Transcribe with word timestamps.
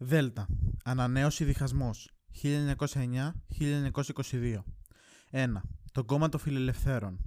Δέλτα. 0.00 0.46
Ανανέωση 0.84 1.44
διχασμός. 1.44 2.10
1909-1922. 2.42 4.64
1. 5.30 5.60
Το 5.92 6.04
κόμμα 6.04 6.28
των 6.28 6.40
φιλελευθέρων. 6.40 7.18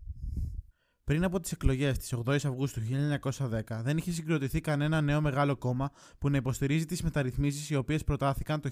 Πριν 1.03 1.23
από 1.23 1.39
τις 1.39 1.51
εκλογές 1.51 1.97
της 1.97 2.15
8η 2.25 2.35
Αυγούστου 2.35 2.81
1910, 2.81 3.81
δεν 3.81 3.97
είχε 3.97 4.11
συγκροτηθεί 4.11 4.61
κανένα 4.61 5.01
νέο 5.01 5.21
μεγάλο 5.21 5.55
κόμμα 5.55 5.91
που 6.17 6.29
να 6.29 6.37
υποστηρίζει 6.37 6.85
τις 6.85 7.01
μεταρρυθμίσεις 7.01 7.69
οι 7.69 7.75
οποίες 7.75 8.03
προτάθηκαν 8.03 8.61
το 8.61 8.69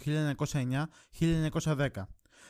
1909-1910. 1.19 1.87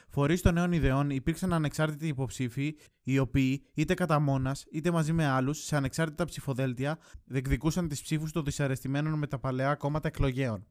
Φορείς 0.10 0.42
των 0.42 0.54
νέων 0.54 0.72
ιδεών 0.72 1.10
υπήρξαν 1.10 1.54
ανεξάρτητοι 1.54 2.08
υποψήφοι, 2.08 2.76
οι 3.04 3.20
οποίοι 3.20 3.64
είτε 3.74 3.94
κατά 3.94 4.20
μόνας 4.20 4.66
είτε 4.72 4.92
μαζί 4.92 5.14
με 5.14 5.26
άλλους, 5.26 5.64
σε 5.64 5.76
ανεξάρτητα 5.76 6.26
ψηφοδέλτια, 6.26 7.00
διεκδικούσαν 7.26 7.88
τις 7.88 8.02
ψήφους 8.02 8.32
των 8.32 8.44
δυσαρεστημένων 8.44 9.18
με 9.18 9.28
τα 9.28 9.40
παλαιά 9.40 9.76
κόμματα 9.76 10.08
εκλογέων. 10.08 10.66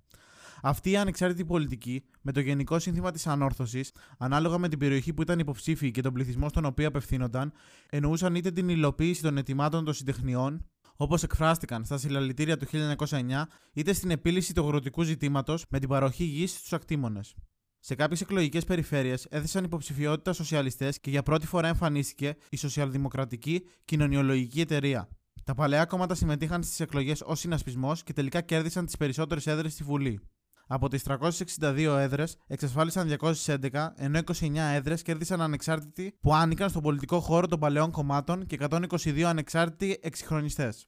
Αυτή 0.62 0.90
η 0.90 0.96
ανεξάρτητη 0.96 1.44
πολιτική, 1.44 2.04
με 2.22 2.32
το 2.32 2.40
γενικό 2.40 2.78
σύνθημα 2.78 3.10
της 3.10 3.26
ανόρθωσης, 3.26 3.92
ανάλογα 4.18 4.58
με 4.58 4.68
την 4.68 4.78
περιοχή 4.78 5.12
που 5.12 5.22
ήταν 5.22 5.38
υποψήφοι 5.38 5.90
και 5.90 6.02
τον 6.02 6.12
πληθυσμό 6.12 6.48
στον 6.48 6.64
οποίο 6.64 6.88
απευθύνονταν, 6.88 7.52
εννοούσαν 7.90 8.34
είτε 8.34 8.50
την 8.50 8.68
υλοποίηση 8.68 9.22
των 9.22 9.36
ετοιμάτων 9.36 9.84
των 9.84 9.94
συντεχνιών, 9.94 10.66
όπως 10.96 11.22
εκφράστηκαν 11.22 11.84
στα 11.84 11.98
συλλαλητήρια 11.98 12.56
του 12.56 12.66
1909, 12.66 13.48
είτε 13.72 13.92
στην 13.92 14.10
επίλυση 14.10 14.54
του 14.54 14.62
αγροτικού 14.62 15.02
ζητήματος 15.02 15.64
με 15.68 15.78
την 15.78 15.88
παροχή 15.88 16.24
γης 16.24 16.50
στους 16.50 16.72
ακτήμονε. 16.72 17.20
Σε 17.80 17.94
κάποιες 17.94 18.20
εκλογικές 18.20 18.64
περιφέρειες 18.64 19.26
έθεσαν 19.30 19.64
υποψηφιότητα 19.64 20.32
σοσιαλιστές 20.32 21.00
και 21.00 21.10
για 21.10 21.22
πρώτη 21.22 21.46
φορά 21.46 21.68
εμφανίστηκε 21.68 22.36
η 22.48 22.56
Σοσιαλδημοκρατική 22.56 23.64
Κοινωνιολογική 23.84 24.60
Εταιρεία. 24.60 25.08
Τα 25.44 25.54
παλαιά 25.54 25.84
κόμματα 25.84 26.14
συμμετείχαν 26.14 26.62
στις 26.62 26.80
εκλογές 26.80 27.22
ως 27.24 27.38
συνασπισμός 27.38 28.02
και 28.02 28.12
τελικά 28.12 28.40
κέρδισαν 28.40 28.86
τις 28.86 28.96
περισσότερες 28.96 29.46
έδρες 29.46 29.72
στη 29.72 29.84
Βουλή. 29.84 30.20
Από 30.70 30.88
τις 30.88 31.02
362 31.02 31.96
έδρες 31.98 32.36
εξασφάλισαν 32.46 33.16
211, 33.20 33.92
ενώ 33.96 34.18
29 34.18 34.56
έδρες 34.74 35.02
κέρδισαν 35.02 35.40
ανεξάρτητοι 35.40 36.14
που 36.20 36.34
άνοικαν 36.34 36.68
στον 36.68 36.82
πολιτικό 36.82 37.20
χώρο 37.20 37.46
των 37.46 37.58
παλαιών 37.58 37.90
κομμάτων 37.90 38.46
και 38.46 38.58
122 38.70 39.20
ανεξάρτητοι 39.20 39.98
εξυγχρονιστές. 40.02 40.86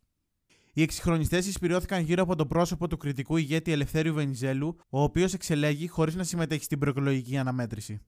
Οι 0.73 0.83
εξυγχρονιστές 0.83 1.47
εισπυριώθηκαν 1.47 2.03
γύρω 2.03 2.23
από 2.23 2.36
το 2.36 2.47
πρόσωπο 2.47 2.89
του 2.89 2.97
κριτικού 2.97 3.36
ηγέτη 3.36 3.73
Ελευθέριου 3.73 4.14
Βενιζέλου, 4.14 4.77
ο 4.91 5.03
οποίος 5.03 5.34
εξελέγει 5.34 5.89
χωρίς 5.89 6.14
να 6.14 6.25
συμμετέχει 6.25 6.64
στην 6.64 6.78
προεκλογική 6.78 7.36
αναμέτρηση. 7.36 8.01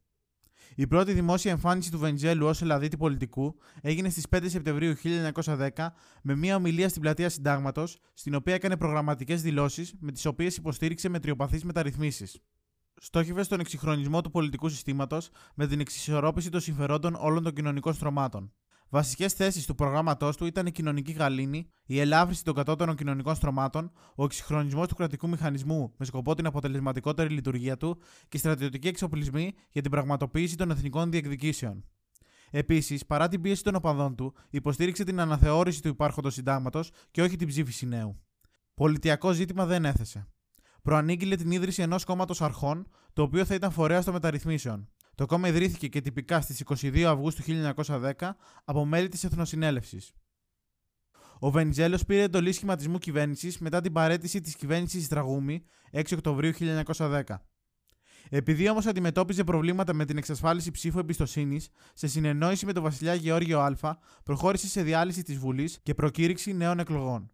Η 0.77 0.87
πρώτη 0.87 1.13
δημόσια 1.13 1.51
εμφάνιση 1.51 1.91
του 1.91 1.99
Βενιζέλου 1.99 2.47
ως 2.47 2.63
Ελλαδίτη 2.63 2.97
πολιτικού 2.97 3.55
έγινε 3.81 4.09
στις 4.09 4.27
5 4.37 4.45
Σεπτεμβρίου 4.47 4.95
1910 5.45 5.69
με 6.23 6.35
μια 6.35 6.57
ομιλία 6.57 6.89
στην 6.89 7.03
πλατεία 7.03 7.29
Συντάγματος, 7.29 7.99
στην 8.15 8.35
οποία 8.35 8.55
έκανε 8.55 8.77
προγραμματικές 8.77 9.43
δηλώσεις 9.43 9.95
με 10.01 10.13
τις 10.13 10.27
οποίες 10.27 10.57
υποστήριξε 10.57 11.09
μετριοπαθεί 11.09 11.67
μεταρρυθμίσεις. 11.67 12.41
Στόχευε 12.97 13.43
στον 13.43 13.61
εξυγχρονισμό 13.61 14.21
του 14.21 14.31
πολιτικού 14.31 14.69
συστήματος 14.69 15.31
με 15.55 15.67
την 15.67 15.81
εξισορρόπηση 15.81 16.51
των 16.51 16.61
συμφερόντων 16.61 17.15
όλων 17.15 17.43
των 17.43 17.53
κοινωνικών 17.53 17.95
στρωμάτων. 17.95 18.53
Βασικές 18.95 19.33
θέσεις 19.33 19.67
του 19.67 19.75
προγράμματός 19.75 20.37
του 20.37 20.47
ήταν 20.47 20.67
η 20.67 20.73
κοινωνική 20.73 21.13
γαλήνη, 21.13 21.67
η 21.85 22.01
ελάφρυνση 22.01 22.45
των 22.45 22.55
κατώτερων 22.55 22.97
κοινωνικών 22.97 23.35
στρωμάτων, 23.35 23.93
ο 24.15 24.25
εξυγχρονισμός 24.25 24.89
του 24.89 24.95
κρατικού 24.95 25.29
μηχανισμού 25.29 25.93
με 25.97 26.05
σκοπό 26.05 26.35
την 26.35 26.47
αποτελεσματικότερη 26.47 27.35
λειτουργία 27.35 27.77
του 27.77 27.99
και 28.29 28.39
στρατιωτικοί 28.39 28.89
εξοπλισμοί 28.89 29.53
για 29.71 29.83
την 29.83 29.91
πραγματοποίηση 29.91 30.57
των 30.57 30.71
εθνικών 30.71 31.11
διεκδικήσεων. 31.11 31.85
Επίσης, 32.51 33.07
παρά 33.07 33.29
την 33.29 33.41
πίεση 33.41 33.63
των 33.63 33.75
οπαδών 33.75 34.15
του, 34.15 34.35
υποστήριξε 34.51 35.05
την 35.05 35.21
αναθεώρηση 35.21 35.83
του 35.83 35.89
υπάρχοντος 35.89 36.35
συντάγματος 36.35 36.91
και 37.11 37.23
όχι 37.23 37.37
την 37.37 37.49
ψήφιση 37.49 37.87
νέου. 37.87 38.21
Πολιτιακό 38.75 39.33
ζήτημα 39.33 39.67
δεν 39.67 39.85
έθεσε. 39.85 40.29
Προανήγγειλε 40.83 41.37
την 41.37 41.51
ίδρυση 41.51 41.83
ενός 41.83 42.05
κόμματος 42.05 42.43
αρχών, 42.43 42.87
το 43.13 43.23
οποίο 43.23 43.45
θα 43.45 43.55
ήταν 43.55 43.71
φορέα 43.71 44.03
των 44.03 44.13
μεταρρυθμίσεων. 44.13 44.89
Το 45.15 45.27
κόμμα 45.27 45.49
ιδρύθηκε 45.49 45.89
και 45.89 46.01
τυπικά 46.01 46.41
στις 46.41 46.63
22 46.65 47.03
Αυγούστου 47.03 47.43
1910 47.47 48.13
από 48.65 48.85
μέλη 48.85 49.09
της 49.09 49.25
Εθνοσυνέλευσης. 49.25 50.13
Ο 51.39 51.51
Βενιζέλος 51.51 52.05
πήρε 52.05 52.23
εντολή 52.23 52.53
σχηματισμού 52.53 52.99
κυβέρνησης 52.99 53.59
μετά 53.59 53.81
την 53.81 53.93
παρέτηση 53.93 54.41
της 54.41 54.57
κυβέρνησης 54.57 55.09
Τραγούμη 55.09 55.65
6 55.93 56.03
Οκτωβρίου 56.13 56.53
1910. 56.53 57.23
Επειδή 58.29 58.69
όμως 58.69 58.87
αντιμετώπιζε 58.87 59.45
προβλήματα 59.45 59.93
με 59.93 60.05
την 60.05 60.17
εξασφάλιση 60.17 60.71
ψήφου 60.71 60.99
εμπιστοσύνης, 60.99 61.69
σε 61.95 62.07
συνεννόηση 62.07 62.67
με 62.67 62.73
τον 62.73 62.83
βασιλιά 62.83 63.15
Γεώργιο 63.15 63.61
Α, 63.61 63.99
προχώρησε 64.25 64.69
σε 64.69 64.83
διάλυση 64.83 65.23
της 65.23 65.39
Βουλής 65.39 65.79
και 65.83 65.95
προκήρυξη 65.95 66.53
νέων 66.53 66.79
εκλογών. 66.79 67.31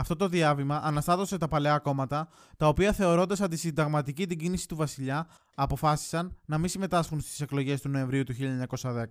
Αυτό 0.00 0.16
το 0.16 0.28
διάβημα 0.28 0.80
αναστάτωσε 0.82 1.38
τα 1.38 1.48
παλαιά 1.48 1.78
κόμματα, 1.78 2.28
τα 2.56 2.68
οποία 2.68 2.92
θεωρώντας 2.92 3.40
αντισυνταγματική 3.40 4.26
την 4.26 4.38
κίνηση 4.38 4.68
του 4.68 4.76
βασιλιά, 4.76 5.26
αποφάσισαν 5.54 6.36
να 6.46 6.58
μην 6.58 6.68
συμμετάσχουν 6.68 7.20
στις 7.20 7.40
εκλογές 7.40 7.80
του 7.80 7.88
Νοεμβρίου 7.88 8.24
του 8.24 8.34
1910. 8.34 9.04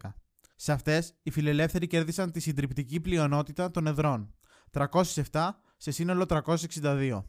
Σε 0.55 0.71
αυτές, 0.71 1.13
οι 1.23 1.31
φιλελεύθεροι 1.31 1.87
κέρδισαν 1.87 2.31
τη 2.31 2.39
συντριπτική 2.39 2.99
πλειονότητα 2.99 3.71
των 3.71 3.87
εδρών, 3.87 4.33
307 4.71 5.49
σε 5.77 5.91
σύνολο 5.91 6.25
362. 6.25 7.23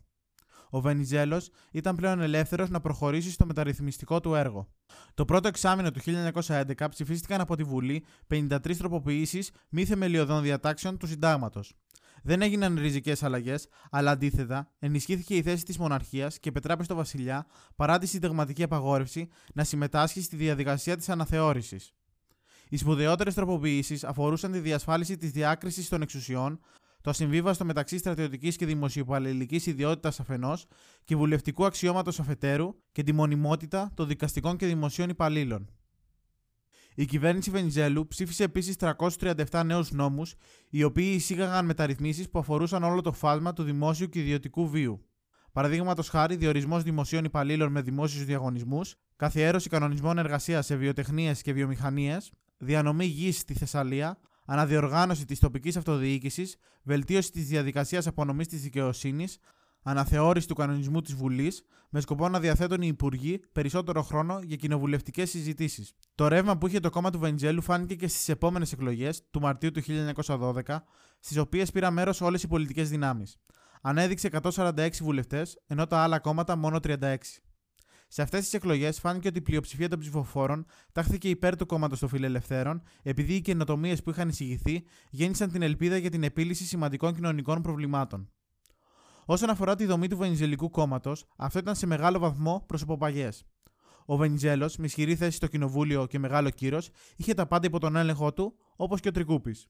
Ο 0.71 0.81
Βενιζέλος 0.81 1.51
ήταν 1.73 1.97
πλέον 1.97 2.21
ελεύθερος 2.21 2.71
να 2.71 2.81
προχωρήσει 2.81 3.31
στο 3.31 3.47
μεταρρυθμιστικό 3.47 4.21
του 4.21 4.35
έργο. 4.35 4.69
Το 5.15 5.25
πρώτο 5.25 5.49
εξάμεινο 5.49 5.91
του 5.91 6.01
1911 6.01 6.89
ψηφίστηκαν 6.91 7.41
από 7.41 7.57
τη 7.57 7.63
Βουλή 7.63 8.05
53 8.29 8.77
τροποποιήσεις 8.79 9.51
μη 9.69 9.85
θεμελιωδών 9.85 10.43
διατάξεων 10.43 10.99
του 10.99 11.07
Συντάγματος. 11.07 11.75
Δεν 12.23 12.43
έγιναν 12.43 12.79
ριζικές 12.79 13.23
αλλαγές, 13.23 13.69
αλλά 13.91 14.11
αντίθετα 14.11 14.71
ενισχύθηκε 14.79 15.37
η 15.37 15.43
θέση 15.43 15.65
της 15.65 15.79
μοναρχίας 15.79 16.39
και 16.39 16.53
πετράπε 16.53 16.85
στο 16.85 16.95
βασιλιά 16.95 17.47
παρά 17.77 17.99
τη 17.99 18.07
συνταγματική 18.07 18.63
απαγόρευση 18.63 19.29
να 19.55 19.65
συμμετάσχει 19.65 20.23
στη 20.23 20.37
διαδικασία 20.37 20.97
της 20.97 21.09
αναθεώρησης. 21.09 21.93
Οι 22.69 22.77
σπουδαιότερες 22.77 23.35
τροποποιήσεις 23.35 24.05
αφορούσαν 24.05 24.53
τη 24.53 24.59
διασφάλιση 24.59 25.17
της 25.17 25.31
διάκρισης 25.31 25.89
των 25.89 26.03
εξουσιών, 26.03 26.61
το 27.01 27.11
ασυμβίβαστο 27.11 27.65
μεταξύ 27.65 27.99
στρατιωτικής 27.99 28.57
και 28.57 28.67
δημοσιοπαλληλικής 28.67 29.67
ιδιότητας 29.67 30.21
αφενός 30.21 30.67
και 31.05 31.17
βουλευτικού 31.17 31.65
αξιώματος 31.65 32.21
αφετέρου 32.21 32.75
και 32.93 33.03
τη 33.03 33.13
μονιμότητα 33.13 33.93
των 33.95 34.07
δικαστικών 34.07 34.57
και 34.57 34.67
δημοσίων 34.67 35.09
υπαλλήλων. 35.09 35.71
Η 36.95 37.05
κυβέρνηση 37.05 37.51
Βενιζέλου 37.51 38.07
ψήφισε 38.07 38.45
επίσης 38.45 38.77
337 38.79 39.63
νέους 39.65 39.91
νόμους, 39.91 40.35
οι 40.71 40.83
οποίοι 40.83 41.13
εισήγαγαν 41.15 41.65
μεταρρυθμίσεις 41.65 42.31
που 42.31 42.39
αφορούσαν 42.39 42.83
όλο 42.83 43.01
το 43.01 43.13
φάσμα 43.13 43.53
του 43.53 43.63
δημόσιου 43.63 44.09
και 44.09 44.19
ιδιωτικού 44.19 44.69
βίου. 44.69 45.05
Παραδείγματος 45.53 46.09
χάρη, 46.09 46.37
διορισμός 46.37 46.83
δημοσίων 46.83 47.25
υπαλλήλων 47.25 47.73
με 47.73 47.83
δημόσιους 47.83 48.25
διαγωνισμούς, 48.25 48.95
καθιέρωση 49.17 49.69
κανονισμών 49.69 50.19
εργασίας 50.19 50.67
σε 50.67 50.77
βιοτεχνίες 50.77 51.43
και 51.43 51.53
βιομηχανίες, 51.53 52.33
διανομή 52.59 53.05
γης 53.05 53.39
στη 53.39 53.55
Θεσσαλία, 53.55 54.19
αναδιοργάνωση 54.47 55.25
της 55.25 55.39
τοπικής 55.39 55.77
αυτοδιοίκησης, 55.77 56.57
βελτίωση 56.83 57.31
της 57.31 57.47
διαδικασίας 57.47 58.07
απονομής 58.07 58.47
της 58.47 58.63
δικαιοσύνης, 58.63 59.39
αναθεώρηση 59.83 60.49
του 60.49 60.55
κανονισμού 60.55 61.01
της 61.01 61.15
Βουλής, 61.15 61.63
με 61.89 62.01
σκοπό 62.01 62.29
να 62.29 62.41
διαθέτουν 62.41 62.83
οι 62.83 62.87
υπουργοί 62.87 63.41
περισσότερο 63.53 64.03
χρόνο 64.03 64.41
για 64.43 64.57
κοινοβουλευτικές 64.57 65.31
συζητήσεις. 65.31 65.93
Το 66.15 66.29
ρεύμα 66.29 66.59
που 66.59 66.67
είχε 66.67 66.81
το 66.81 66.91
κόμμα 66.91 67.11
του 67.11 67.19
Βενιζέλου 67.19 67.63
φάνηκε 67.63 67.95
και 67.95 68.09
στις 68.09 68.29
επόμενες 68.29 68.73
εκλογές 68.73 69.23
του 69.31 69.41
Μαρτίου 69.41 69.71
του 69.71 69.81
1912, 69.83 70.85
στις 71.21 71.37
οποίες 71.37 71.71
πήραν 71.71 71.93
μέρος 71.93 72.21
όλες 72.21 72.43
οι 72.43 72.47
πολιτικές 72.49 72.89
δυνάμεις. 72.89 73.37
Ανέδειξε 73.83 74.29
146 74.43 74.91
βουλευτές, 75.01 75.59
ενώ 75.67 75.87
τα 75.87 75.99
άλλα 75.99 76.19
κόμματα 76.19 76.57
μόνο 76.57 76.81
36. 76.81 77.43
Σε 78.13 78.23
αυτές 78.23 78.41
τις 78.41 78.55
εκλογές 78.55 79.01
φάνηκε 79.01 79.29
ότι 79.29 79.39
η 79.39 79.43
πλειοψηφία 79.43 79.89
των 79.89 79.99
ψηφοφόρων 79.99 80.67
τάχθηκε 80.93 81.29
υπέρ 81.29 81.57
του 81.57 81.67
κόμματος 81.67 81.99
των 81.99 82.09
φιλελευθέρων, 82.09 82.83
επειδή 83.03 83.35
οι 83.35 83.41
καινοτομίες 83.41 84.03
που 84.03 84.11
είχαν 84.11 84.29
εισηγηθεί 84.29 84.85
γέννησαν 85.11 85.51
την 85.53 85.63
ελπίδα 85.63 85.97
για 85.97 86.11
την 86.11 86.23
επίλυση 86.23 86.65
σημαντικών 86.65 87.15
κοινωνικών 87.15 87.63
προβλημάτων. 87.63 88.31
Όσον 89.25 89.51
αφορά 89.51 89.75
τη 89.75 89.87
δομή 89.87 90.09
του 90.09 90.17
Βενιζελικού 90.17 90.71
κόμματος, 90.71 91.25
αυτό 91.37 91.59
ήταν 91.59 91.75
σε 91.75 91.87
μεγάλο 91.87 92.19
βαθμό 92.19 92.65
προσωποπαγέ. 92.67 93.29
Ο 94.05 94.17
Βενιζέλος, 94.17 94.77
με 94.77 94.87
ισχυρή 94.87 95.17
θέση 95.17 95.37
στο 95.37 95.47
κοινοβούλιο 95.47 96.07
και 96.07 96.19
μεγάλο 96.19 96.51
κύρος, 96.51 96.91
είχε 97.17 97.35
τα 97.35 97.47
πάντα 97.47 97.67
υπό 97.67 97.79
τον 97.79 97.97
έλεγχό 97.97 98.33
του, 98.33 98.55
όπως 98.77 99.01
και 99.01 99.09
ο 99.09 99.11
Τρικούπης. 99.11 99.69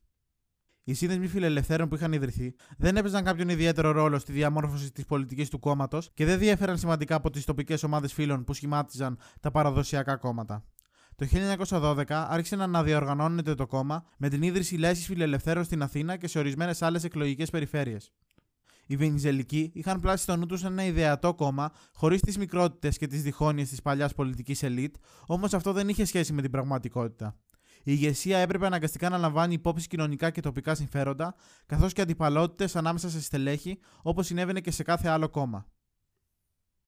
Οι 0.85 0.95
σύνδεσμοι 0.95 1.27
φιλελευθέρων 1.27 1.89
που 1.89 1.95
είχαν 1.95 2.13
ιδρυθεί 2.13 2.55
δεν 2.77 2.97
έπαιζαν 2.97 3.25
κάποιον 3.25 3.49
ιδιαίτερο 3.49 3.91
ρόλο 3.91 4.19
στη 4.19 4.33
διαμόρφωση 4.33 4.93
της 4.93 5.05
πολιτικής 5.05 5.49
του 5.49 5.59
κόμματος 5.59 6.11
και 6.15 6.25
δεν 6.25 6.39
διέφεραν 6.39 6.79
σημαντικά 6.79 7.15
από 7.15 7.31
τις 7.31 7.45
τοπικές 7.45 7.83
ομάδες 7.83 8.13
φίλων 8.13 8.45
που 8.45 8.53
σχημάτιζαν 8.53 9.19
τα 9.41 9.51
παραδοσιακά 9.51 10.17
κόμματα. 10.17 10.65
Το 11.17 11.27
1912 11.69 12.05
άρχισε 12.09 12.57
να 12.57 12.65
αναδιοργανώνεται 12.65 13.55
το 13.55 13.67
κόμμα 13.67 14.05
με 14.17 14.29
την 14.29 14.43
ίδρυση 14.43 14.77
λέσχη 14.77 15.05
φιλελευθέρων 15.05 15.65
στην 15.65 15.83
Αθήνα 15.83 16.17
και 16.17 16.29
σε 16.29 16.39
ορισμένες 16.39 16.83
άλλες 16.83 17.05
εκλογικές 17.05 17.51
περιφέρειες. 17.51 18.13
Οι 18.91 18.97
Βενιζελικοί 18.97 19.71
είχαν 19.75 20.01
πλάσει 20.01 20.23
στο 20.23 20.37
νου 20.37 20.47
τους 20.47 20.65
ένα 20.65 20.85
ιδεατό 20.85 21.35
κόμμα, 21.35 21.73
χωρίς 21.95 22.21
τις 22.21 22.39
μικρότητες 22.39 22.99
και 22.99 23.07
τις 23.07 23.23
διχόνοιες 23.23 23.69
της 23.69 23.83
παλιάς 23.83 24.15
πολιτικής 24.15 24.63
ελίτ, 24.63 24.95
όμως 25.27 25.55
αυτό 25.55 25.73
δεν 25.73 25.89
είχε 25.89 26.05
σχέση 26.05 26.33
με 26.33 26.43
την 26.43 26.51
πραγματικότητα. 26.51 27.37
Η 27.77 27.83
ηγεσία 27.85 28.39
έπρεπε 28.39 28.67
αναγκαστικά 28.67 29.09
να 29.09 29.19
λαμβάνει 29.19 29.55
υπόψη 29.55 29.87
κοινωνικά 29.87 30.31
και 30.31 30.41
τοπικά 30.41 30.75
συμφέροντα, 30.75 31.35
καθώς 31.67 31.93
και 31.93 32.01
αντιπαλότητες 32.01 32.77
ανάμεσα 32.77 33.11
σε 33.11 33.21
στελέχη, 33.21 33.79
όπως 34.03 34.27
συνέβαινε 34.27 34.61
και 34.61 34.71
σε 34.71 34.83
κάθε 34.83 35.09
άλλο 35.09 35.29
κόμμα. 35.29 35.67